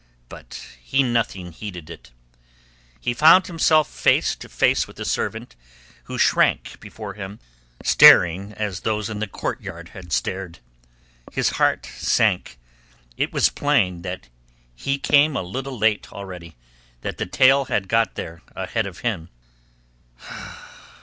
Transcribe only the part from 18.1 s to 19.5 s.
there ahead of him.